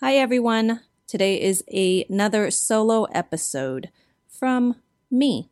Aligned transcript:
Hi, 0.00 0.16
everyone. 0.16 0.80
Today 1.06 1.40
is 1.40 1.64
a, 1.72 2.04
another 2.10 2.50
solo 2.50 3.04
episode 3.04 3.88
from 4.28 4.76
me 5.10 5.48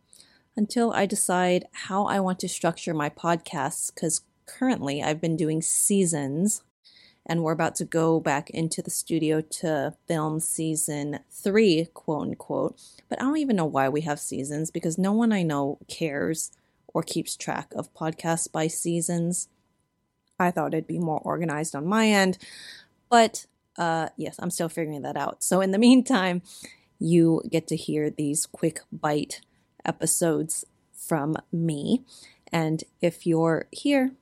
until 0.55 0.93
I 0.93 1.07
decide 1.07 1.65
how 1.73 2.05
I 2.05 2.21
want 2.21 2.41
to 2.41 2.49
structure 2.51 2.93
my 2.93 3.09
podcasts 3.09 3.91
because 3.95 4.21
currently 4.45 5.03
I've 5.03 5.19
been 5.19 5.39
doing 5.39 5.63
seasons 5.63 6.63
and 7.25 7.43
we're 7.43 7.53
about 7.53 7.75
to 7.77 7.87
go 7.87 8.21
back 8.21 8.51
into 8.51 8.83
the 8.83 8.91
studio 8.91 9.41
to 9.41 9.95
film 10.07 10.41
season 10.41 11.21
three, 11.31 11.89
quote 11.95 12.29
unquote. 12.29 12.79
But 13.09 13.23
I 13.23 13.25
don't 13.25 13.39
even 13.39 13.57
know 13.57 13.65
why 13.65 13.89
we 13.89 14.03
have 14.03 14.21
seasons 14.21 14.71
because 14.71 14.99
no 14.99 15.15
one 15.15 15.33
I 15.33 15.43
know 15.43 15.79
cares 15.89 16.51
or 16.89 17.03
keeps 17.03 17.35
track 17.35 17.73
of 17.75 17.95
podcasts 17.95 18.53
by 18.53 18.67
seasons. 18.67 19.49
I 20.39 20.51
thought 20.51 20.75
it'd 20.75 20.87
be 20.87 20.99
more 20.99 21.21
organized 21.21 21.75
on 21.75 21.87
my 21.87 22.09
end, 22.09 22.37
but 23.09 23.47
uh, 23.77 24.09
yes, 24.17 24.37
I'm 24.39 24.51
still 24.51 24.69
figuring 24.69 25.03
that 25.03 25.17
out. 25.17 25.43
So 25.43 25.61
in 25.61 25.71
the 25.71 25.79
meantime, 25.79 26.43
you 26.99 27.43
get 27.51 27.67
to 27.69 27.77
hear 27.77 28.11
these 28.11 28.47
quick 28.47 28.81
bite 28.93 29.41
episodes 29.85 30.65
from 30.93 31.37
me. 31.53 32.05
And 32.53 32.85
if 33.01 33.27
you're 33.27 33.67
here, 33.73 34.13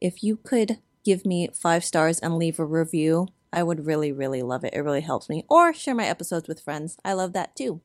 if 0.00 0.22
you 0.22 0.36
could 0.36 0.78
give 1.04 1.24
me 1.24 1.48
five 1.52 1.84
stars 1.84 2.18
and 2.18 2.36
leave 2.36 2.58
a 2.58 2.64
review, 2.64 3.28
I 3.52 3.62
would 3.62 3.86
really, 3.86 4.12
really 4.12 4.42
love 4.42 4.64
it. 4.64 4.74
It 4.74 4.80
really 4.80 5.00
helps 5.00 5.28
me. 5.28 5.44
Or 5.48 5.72
share 5.72 5.94
my 5.94 6.06
episodes 6.06 6.46
with 6.46 6.60
friends. 6.60 6.96
I 7.04 7.14
love 7.14 7.32
that 7.32 7.56
too. 7.56 7.80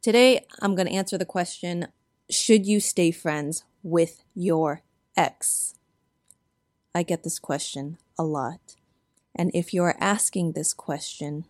Today, 0.00 0.44
I'm 0.60 0.74
going 0.74 0.88
to 0.88 0.94
answer 0.94 1.16
the 1.16 1.24
question 1.24 1.88
Should 2.30 2.66
you 2.66 2.80
stay 2.80 3.10
friends 3.10 3.64
with 3.82 4.22
your 4.34 4.82
ex? 5.16 5.74
I 6.94 7.02
get 7.02 7.24
this 7.24 7.38
question 7.38 7.98
a 8.18 8.24
lot. 8.24 8.76
And 9.34 9.50
if 9.54 9.72
you 9.72 9.82
are 9.82 9.96
asking 9.98 10.52
this 10.52 10.74
question, 10.74 11.44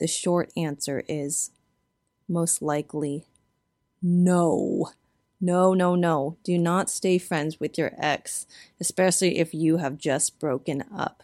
the 0.00 0.06
short 0.06 0.52
answer 0.56 1.04
is 1.08 1.50
most 2.28 2.62
likely 2.62 3.26
no. 4.02 4.90
No, 5.40 5.72
no, 5.72 5.94
no. 5.94 6.36
Do 6.42 6.58
not 6.58 6.90
stay 6.90 7.18
friends 7.18 7.60
with 7.60 7.78
your 7.78 7.92
ex, 7.96 8.46
especially 8.80 9.38
if 9.38 9.54
you 9.54 9.76
have 9.76 9.98
just 9.98 10.40
broken 10.40 10.84
up. 10.94 11.22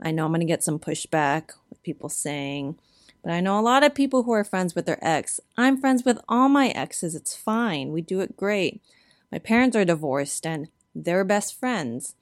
I 0.00 0.12
know 0.12 0.24
I'm 0.24 0.30
going 0.30 0.40
to 0.40 0.46
get 0.46 0.62
some 0.62 0.78
pushback 0.78 1.50
with 1.68 1.82
people 1.82 2.08
saying, 2.08 2.76
but 3.22 3.32
I 3.32 3.40
know 3.40 3.58
a 3.58 3.62
lot 3.62 3.82
of 3.82 3.94
people 3.94 4.22
who 4.22 4.32
are 4.32 4.44
friends 4.44 4.74
with 4.74 4.86
their 4.86 5.04
ex. 5.04 5.40
I'm 5.56 5.80
friends 5.80 6.04
with 6.04 6.18
all 6.28 6.48
my 6.48 6.68
exes. 6.68 7.14
It's 7.14 7.34
fine. 7.34 7.92
We 7.92 8.00
do 8.00 8.20
it 8.20 8.36
great. 8.36 8.80
My 9.32 9.38
parents 9.38 9.76
are 9.76 9.84
divorced 9.84 10.46
and 10.46 10.68
they're 10.94 11.24
best 11.24 11.58
friends. 11.58 12.14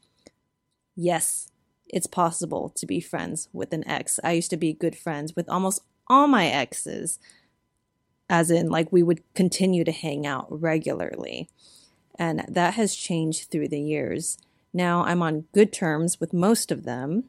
Yes, 0.96 1.50
it's 1.94 2.08
possible 2.08 2.72
to 2.74 2.86
be 2.86 3.00
friends 3.00 3.48
with 3.52 3.72
an 3.72 3.86
ex. 3.88 4.18
I 4.24 4.32
used 4.32 4.50
to 4.50 4.56
be 4.56 4.72
good 4.72 4.96
friends 4.96 5.36
with 5.36 5.48
almost 5.48 5.80
all 6.08 6.26
my 6.26 6.48
exes, 6.48 7.20
as 8.28 8.50
in, 8.50 8.68
like, 8.68 8.90
we 8.90 9.02
would 9.02 9.22
continue 9.34 9.84
to 9.84 9.92
hang 9.92 10.26
out 10.26 10.48
regularly. 10.50 11.48
And 12.18 12.44
that 12.48 12.74
has 12.74 12.96
changed 12.96 13.50
through 13.50 13.68
the 13.68 13.80
years. 13.80 14.38
Now 14.72 15.04
I'm 15.04 15.22
on 15.22 15.44
good 15.52 15.72
terms 15.72 16.18
with 16.18 16.32
most 16.32 16.72
of 16.72 16.82
them. 16.82 17.24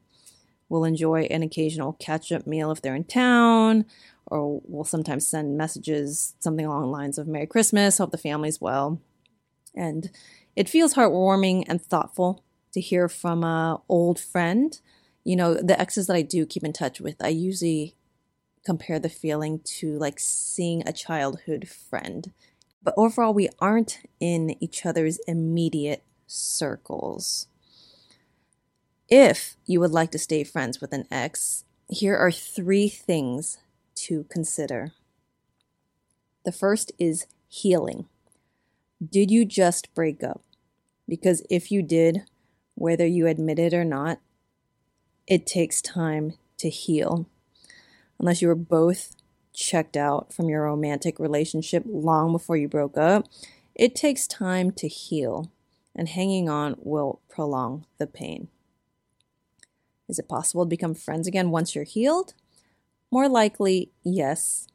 We'll 0.68 0.84
enjoy 0.84 1.26
an 1.26 1.44
occasional 1.44 1.94
catch 1.94 2.32
up 2.32 2.48
meal 2.48 2.72
if 2.72 2.82
they're 2.82 2.96
in 2.96 3.04
town, 3.04 3.86
or 4.26 4.62
we'll 4.66 4.84
sometimes 4.84 5.28
send 5.28 5.60
messages, 5.60 6.34
something 6.40 6.66
along 6.66 6.82
the 6.82 6.88
lines 6.88 7.20
of 7.20 7.28
Merry 7.28 7.46
Christmas, 7.46 8.00
hope 8.00 8.10
the 8.10 8.18
family's 8.18 8.60
well. 8.60 9.00
And 9.76 10.10
it 10.56 10.70
feels 10.70 10.96
heartwarming 10.96 11.66
and 11.68 11.80
thoughtful 11.80 12.44
to 12.76 12.82
hear 12.82 13.08
from 13.08 13.42
a 13.44 13.82
old 13.88 14.20
friend. 14.20 14.80
You 15.24 15.38
know, 15.38 15.54
the 15.54 15.80
exes 15.80 16.08
that 16.08 16.16
I 16.16 16.22
do 16.22 16.46
keep 16.46 16.64
in 16.64 16.74
touch 16.74 17.00
with, 17.00 17.16
I 17.24 17.30
usually 17.30 17.96
compare 18.66 19.00
the 19.00 19.10
feeling 19.10 19.62
to 19.80 19.98
like 19.98 20.20
seeing 20.20 20.86
a 20.86 20.92
childhood 20.92 21.70
friend. 21.70 22.34
But 22.84 22.94
overall, 22.98 23.34
we 23.34 23.48
aren't 23.60 24.00
in 24.20 24.62
each 24.62 24.86
other's 24.86 25.20
immediate 25.26 26.04
circles. 26.28 27.48
If 29.08 29.56
you 29.66 29.80
would 29.80 29.92
like 29.92 30.12
to 30.12 30.20
stay 30.20 30.44
friends 30.44 30.82
with 30.82 30.92
an 30.92 31.06
ex, 31.10 31.64
here 31.88 32.18
are 32.18 32.32
three 32.32 32.90
things 32.90 33.58
to 33.96 34.26
consider. 34.26 34.92
The 36.44 36.52
first 36.52 36.92
is 37.00 37.26
healing. 37.48 38.06
Did 39.02 39.32
you 39.32 39.46
just 39.46 39.94
break 39.96 40.22
up? 40.24 40.42
Because 41.08 41.42
if 41.50 41.72
you 41.72 41.82
did, 41.82 42.24
whether 42.76 43.06
you 43.06 43.28
admit 43.28 43.60
it 43.60 43.74
or 43.74 43.84
not, 43.84 44.20
it 45.28 45.48
takes 45.48 45.82
time 45.82 46.34
to 46.58 46.70
heal. 46.70 47.28
Unless 48.20 48.42
you 48.42 48.48
were 48.48 48.56
both 48.56 49.16
checked 49.54 49.98
out 49.98 50.34
from 50.34 50.50
your 50.50 50.64
romantic 50.64 51.20
relationship 51.20 51.84
long 51.88 52.32
before 52.32 52.58
you 52.58 52.68
broke 52.68 52.98
up, 52.98 53.28
it 53.74 53.96
takes 53.96 54.28
time 54.28 54.72
to 54.72 54.88
heal, 54.88 55.52
and 55.96 56.10
hanging 56.10 56.48
on 56.48 56.76
will 56.80 57.22
prolong 57.30 57.86
the 57.98 58.08
pain. 58.08 58.50
Is 60.08 60.20
it 60.20 60.30
possible 60.30 60.66
to 60.66 60.70
become 60.70 60.94
friends 60.94 61.28
again 61.28 61.50
once 61.50 61.74
you're 61.74 61.84
healed? 61.84 62.34
More 63.12 63.28
likely, 63.28 63.92
yes. 64.04 64.68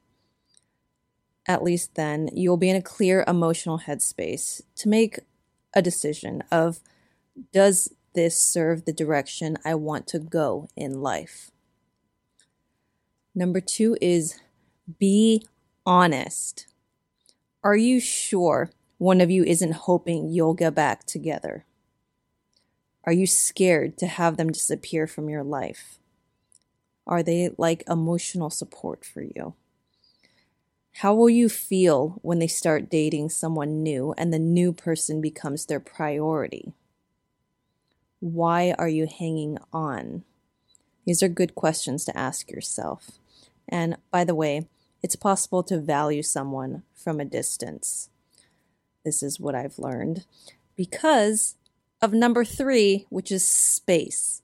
At 1.47 1.63
least 1.63 1.95
then, 1.95 2.29
you'll 2.33 2.57
be 2.57 2.69
in 2.69 2.75
a 2.75 2.81
clear 2.81 3.23
emotional 3.27 3.79
headspace 3.79 4.61
to 4.75 4.89
make 4.89 5.19
a 5.73 5.81
decision 5.81 6.43
of 6.51 6.81
does 7.51 7.93
this 8.13 8.41
serve 8.41 8.85
the 8.85 8.93
direction 8.93 9.57
I 9.63 9.75
want 9.75 10.07
to 10.07 10.19
go 10.19 10.69
in 10.75 11.01
life? 11.01 11.51
Number 13.33 13.61
two 13.61 13.97
is 14.01 14.39
be 14.99 15.45
honest. 15.85 16.67
Are 17.63 17.77
you 17.77 17.99
sure 17.99 18.71
one 18.97 19.21
of 19.21 19.31
you 19.31 19.43
isn't 19.43 19.73
hoping 19.73 20.29
you'll 20.29 20.53
get 20.53 20.75
back 20.75 21.05
together? 21.05 21.65
Are 23.03 23.13
you 23.13 23.25
scared 23.25 23.97
to 23.99 24.07
have 24.07 24.37
them 24.37 24.51
disappear 24.51 25.07
from 25.07 25.29
your 25.29 25.43
life? 25.43 25.97
Are 27.07 27.23
they 27.23 27.49
like 27.57 27.83
emotional 27.89 28.49
support 28.49 29.03
for 29.05 29.21
you? 29.21 29.55
How 30.95 31.15
will 31.15 31.29
you 31.29 31.49
feel 31.49 32.19
when 32.21 32.39
they 32.39 32.47
start 32.47 32.89
dating 32.89 33.29
someone 33.29 33.81
new 33.81 34.13
and 34.17 34.31
the 34.31 34.39
new 34.39 34.71
person 34.73 35.21
becomes 35.21 35.65
their 35.65 35.79
priority? 35.79 36.73
Why 38.21 38.75
are 38.77 38.87
you 38.87 39.07
hanging 39.07 39.57
on? 39.73 40.23
These 41.05 41.23
are 41.23 41.27
good 41.27 41.55
questions 41.55 42.05
to 42.05 42.15
ask 42.15 42.51
yourself. 42.51 43.19
And 43.67 43.97
by 44.11 44.23
the 44.23 44.35
way, 44.35 44.67
it's 45.01 45.15
possible 45.15 45.63
to 45.63 45.79
value 45.79 46.21
someone 46.21 46.83
from 46.93 47.19
a 47.19 47.25
distance. 47.25 48.09
This 49.03 49.23
is 49.23 49.39
what 49.39 49.55
I've 49.55 49.79
learned 49.79 50.25
because 50.75 51.55
of 51.99 52.13
number 52.13 52.45
three, 52.45 53.07
which 53.09 53.31
is 53.31 53.43
space. 53.47 54.43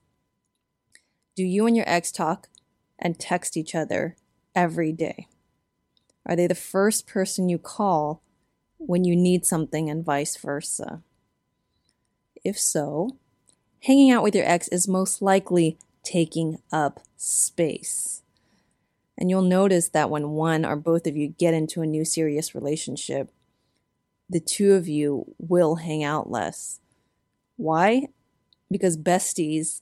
Do 1.36 1.44
you 1.44 1.64
and 1.68 1.76
your 1.76 1.88
ex 1.88 2.10
talk 2.10 2.48
and 2.98 3.16
text 3.16 3.56
each 3.56 3.76
other 3.76 4.16
every 4.56 4.90
day? 4.90 5.28
Are 6.26 6.34
they 6.34 6.48
the 6.48 6.56
first 6.56 7.06
person 7.06 7.48
you 7.48 7.58
call 7.58 8.22
when 8.76 9.04
you 9.04 9.14
need 9.14 9.46
something 9.46 9.88
and 9.88 10.04
vice 10.04 10.36
versa? 10.36 11.02
If 12.44 12.58
so, 12.58 13.16
hanging 13.80 14.10
out 14.10 14.22
with 14.22 14.34
your 14.34 14.46
ex 14.46 14.68
is 14.68 14.88
most 14.88 15.22
likely 15.22 15.78
taking 16.02 16.58
up 16.72 17.00
space. 17.16 18.22
And 19.16 19.28
you'll 19.28 19.42
notice 19.42 19.88
that 19.88 20.10
when 20.10 20.30
one 20.30 20.64
or 20.64 20.76
both 20.76 21.06
of 21.06 21.16
you 21.16 21.28
get 21.28 21.54
into 21.54 21.82
a 21.82 21.86
new 21.86 22.04
serious 22.04 22.54
relationship, 22.54 23.30
the 24.30 24.40
two 24.40 24.74
of 24.74 24.86
you 24.88 25.34
will 25.38 25.76
hang 25.76 26.04
out 26.04 26.30
less. 26.30 26.80
Why? 27.56 28.08
Because 28.70 28.96
besties 28.96 29.80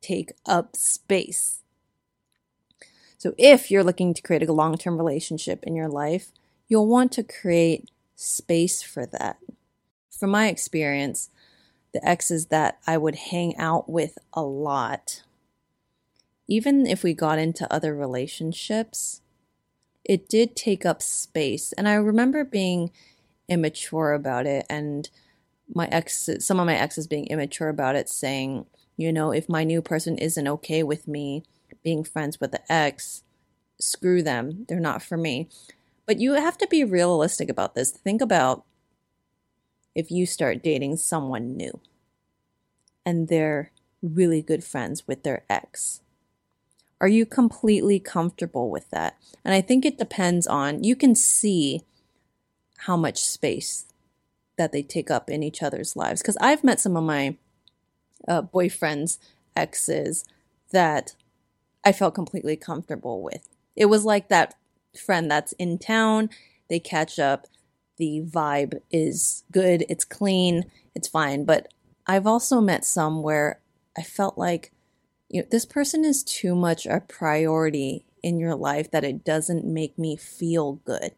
take 0.00 0.32
up 0.46 0.76
space. 0.76 1.62
So 3.18 3.34
if 3.38 3.70
you're 3.70 3.82
looking 3.82 4.14
to 4.14 4.22
create 4.22 4.46
a 4.48 4.52
long 4.52 4.76
term 4.76 4.98
relationship 4.98 5.64
in 5.64 5.74
your 5.74 5.88
life, 5.88 6.30
you'll 6.68 6.86
want 6.86 7.10
to 7.12 7.22
create 7.22 7.90
space 8.14 8.82
for 8.82 9.06
that. 9.06 9.38
From 10.10 10.30
my 10.30 10.48
experience, 10.48 11.30
the 11.94 12.06
exes 12.06 12.46
that 12.46 12.78
I 12.86 12.98
would 12.98 13.14
hang 13.14 13.56
out 13.56 13.88
with 13.88 14.18
a 14.34 14.42
lot, 14.42 15.22
even 16.46 16.86
if 16.86 17.02
we 17.02 17.14
got 17.14 17.38
into 17.38 17.72
other 17.72 17.94
relationships, 17.94 19.22
it 20.04 20.28
did 20.28 20.54
take 20.54 20.84
up 20.84 21.00
space. 21.00 21.72
And 21.72 21.88
I 21.88 21.94
remember 21.94 22.44
being 22.44 22.90
immature 23.48 24.12
about 24.12 24.46
it 24.46 24.66
and 24.68 25.08
my 25.74 25.86
ex 25.86 26.28
some 26.40 26.60
of 26.60 26.66
my 26.66 26.76
exes 26.76 27.06
being 27.06 27.26
immature 27.28 27.68
about 27.68 27.96
it 27.96 28.08
saying, 28.08 28.66
you 28.96 29.12
know, 29.12 29.30
if 29.30 29.48
my 29.48 29.64
new 29.64 29.80
person 29.80 30.18
isn't 30.18 30.48
okay 30.48 30.82
with 30.82 31.08
me 31.08 31.44
being 31.82 32.04
friends 32.04 32.40
with 32.40 32.52
the 32.52 32.72
ex, 32.72 33.22
screw 33.80 34.22
them. 34.22 34.64
They're 34.68 34.80
not 34.80 35.02
for 35.02 35.16
me. 35.16 35.48
But 36.06 36.18
you 36.18 36.34
have 36.34 36.58
to 36.58 36.66
be 36.66 36.84
realistic 36.84 37.48
about 37.48 37.74
this. 37.74 37.90
Think 37.90 38.20
about 38.20 38.64
if 39.94 40.10
you 40.10 40.26
start 40.26 40.62
dating 40.62 40.96
someone 40.96 41.56
new 41.56 41.80
and 43.06 43.28
they're 43.28 43.72
really 44.02 44.42
good 44.42 44.64
friends 44.64 45.06
with 45.06 45.22
their 45.22 45.44
ex? 45.48 46.00
Are 47.00 47.08
you 47.08 47.26
completely 47.26 47.98
comfortable 47.98 48.70
with 48.70 48.90
that? 48.90 49.16
And 49.44 49.54
I 49.54 49.60
think 49.60 49.84
it 49.84 49.98
depends 49.98 50.46
on, 50.46 50.84
you 50.84 50.96
can 50.96 51.14
see 51.14 51.82
how 52.78 52.96
much 52.96 53.22
space 53.22 53.86
that 54.56 54.72
they 54.72 54.82
take 54.82 55.10
up 55.10 55.28
in 55.28 55.42
each 55.42 55.62
other's 55.62 55.96
lives. 55.96 56.22
Because 56.22 56.38
I've 56.40 56.64
met 56.64 56.80
some 56.80 56.96
of 56.96 57.04
my 57.04 57.36
uh, 58.26 58.42
boyfriends' 58.42 59.18
exes 59.56 60.24
that 60.70 61.14
I 61.84 61.92
felt 61.92 62.14
completely 62.14 62.56
comfortable 62.56 63.22
with. 63.22 63.48
It 63.76 63.86
was 63.86 64.04
like 64.04 64.28
that 64.28 64.54
friend 64.96 65.30
that's 65.30 65.52
in 65.52 65.78
town, 65.78 66.30
they 66.68 66.78
catch 66.78 67.18
up, 67.18 67.46
the 67.96 68.22
vibe 68.26 68.80
is 68.90 69.44
good, 69.52 69.84
it's 69.88 70.04
clean, 70.04 70.64
it's 70.94 71.08
fine. 71.08 71.44
But 71.44 71.72
I've 72.06 72.26
also 72.26 72.60
met 72.60 72.84
some 72.84 73.22
where 73.22 73.60
I 73.96 74.02
felt 74.02 74.36
like 74.36 74.72
you 75.28 75.42
know, 75.42 75.48
this 75.50 75.66
person 75.66 76.04
is 76.04 76.22
too 76.22 76.54
much 76.54 76.86
a 76.86 77.00
priority 77.00 78.04
in 78.22 78.38
your 78.38 78.54
life 78.54 78.90
that 78.90 79.04
it 79.04 79.24
doesn't 79.24 79.64
make 79.64 79.98
me 79.98 80.16
feel 80.16 80.74
good. 80.84 81.12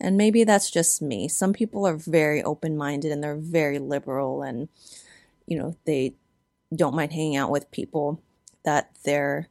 And 0.00 0.16
maybe 0.16 0.44
that's 0.44 0.70
just 0.70 1.00
me. 1.00 1.28
Some 1.28 1.52
people 1.52 1.86
are 1.86 1.96
very 1.96 2.42
open 2.42 2.76
minded 2.76 3.12
and 3.12 3.22
they're 3.22 3.36
very 3.36 3.78
liberal 3.78 4.42
and, 4.42 4.68
you 5.46 5.58
know, 5.58 5.76
they 5.86 6.14
don't 6.74 6.94
mind 6.94 7.12
hanging 7.12 7.36
out 7.36 7.50
with 7.50 7.70
people 7.70 8.20
that 8.64 8.90
their 9.04 9.48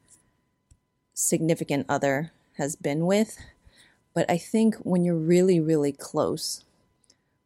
significant 1.13 1.85
other 1.89 2.31
has 2.57 2.75
been 2.75 3.05
with. 3.05 3.37
But 4.15 4.25
I 4.31 4.37
think 4.37 4.75
when 4.77 5.03
you're 5.03 5.13
really, 5.13 5.59
really 5.59 5.91
close 5.91 6.63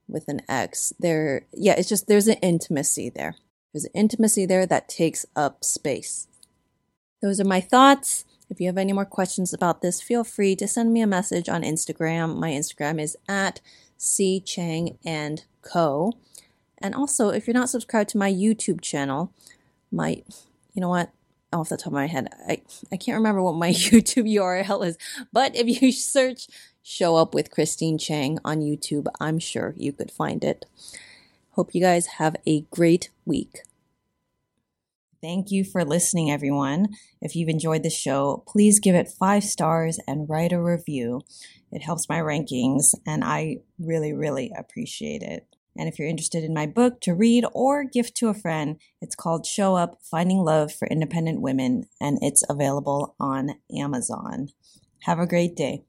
with 0.07 0.27
an 0.27 0.41
ex, 0.47 0.93
there, 0.99 1.47
yeah, 1.51 1.73
it's 1.77 1.89
just 1.89 2.07
there's 2.07 2.27
an 2.27 2.37
intimacy 2.37 3.09
there. 3.09 3.35
There's 3.73 3.85
an 3.85 3.91
intimacy 3.93 4.45
there 4.45 4.65
that 4.67 4.87
takes 4.87 5.25
up 5.35 5.63
space. 5.63 6.27
Those 7.21 7.39
are 7.41 7.45
my 7.45 7.59
thoughts. 7.59 8.23
If 8.49 8.61
you 8.61 8.67
have 8.67 8.77
any 8.77 8.93
more 8.93 9.05
questions 9.05 9.53
about 9.53 9.81
this, 9.81 10.01
feel 10.01 10.23
free 10.23 10.55
to 10.55 10.67
send 10.67 10.93
me 10.93 11.01
a 11.01 11.07
message 11.07 11.49
on 11.49 11.63
Instagram. 11.63 12.37
My 12.37 12.51
Instagram 12.51 13.01
is 13.01 13.17
at 13.27 13.61
C 13.97 14.39
Chang 14.39 14.97
and 15.03 15.43
Co. 15.61 16.13
And 16.77 16.95
also, 16.95 17.29
if 17.29 17.45
you're 17.45 17.53
not 17.53 17.69
subscribed 17.69 18.09
to 18.11 18.17
my 18.17 18.31
YouTube 18.31 18.81
channel, 18.81 19.33
my, 19.91 20.23
you 20.73 20.81
know 20.81 20.89
what? 20.89 21.11
Off 21.51 21.69
the 21.69 21.77
top 21.77 21.87
of 21.87 21.93
my 21.93 22.05
head, 22.05 22.27
I, 22.47 22.61
I 22.91 22.97
can't 22.97 23.17
remember 23.17 23.41
what 23.41 23.55
my 23.55 23.69
YouTube 23.73 24.31
URL 24.31 24.85
is, 24.85 24.97
but 25.33 25.55
if 25.55 25.81
you 25.81 25.91
search 25.91 26.47
Show 26.83 27.15
Up 27.15 27.33
with 27.33 27.51
Christine 27.51 27.97
Chang 27.97 28.39
on 28.45 28.61
YouTube, 28.61 29.07
I'm 29.19 29.39
sure 29.39 29.73
you 29.77 29.91
could 29.91 30.11
find 30.11 30.43
it. 30.43 30.65
Hope 31.51 31.73
you 31.73 31.81
guys 31.81 32.05
have 32.17 32.35
a 32.47 32.61
great 32.71 33.09
week. 33.25 33.59
Thank 35.21 35.51
you 35.51 35.65
for 35.65 35.83
listening, 35.83 36.31
everyone. 36.31 36.87
If 37.21 37.35
you've 37.35 37.49
enjoyed 37.49 37.83
the 37.83 37.89
show, 37.89 38.43
please 38.47 38.79
give 38.79 38.95
it 38.95 39.09
five 39.09 39.43
stars 39.43 39.99
and 40.07 40.29
write 40.29 40.53
a 40.53 40.61
review. 40.61 41.21
It 41.71 41.81
helps 41.81 42.07
my 42.07 42.19
rankings, 42.19 42.95
and 43.05 43.23
I 43.23 43.57
really, 43.77 44.13
really 44.13 44.51
appreciate 44.57 45.21
it. 45.21 45.45
And 45.79 45.87
if 45.87 45.97
you're 45.97 46.09
interested 46.09 46.43
in 46.43 46.53
my 46.53 46.65
book 46.65 46.99
to 47.01 47.15
read 47.15 47.45
or 47.53 47.85
gift 47.85 48.15
to 48.17 48.27
a 48.27 48.33
friend, 48.33 48.81
it's 49.01 49.15
called 49.15 49.45
Show 49.45 49.77
Up 49.77 49.99
Finding 50.03 50.39
Love 50.39 50.73
for 50.73 50.89
Independent 50.89 51.39
Women, 51.39 51.85
and 52.01 52.19
it's 52.21 52.43
available 52.49 53.15
on 53.17 53.51
Amazon. 53.73 54.49
Have 55.03 55.19
a 55.19 55.25
great 55.25 55.55
day. 55.55 55.85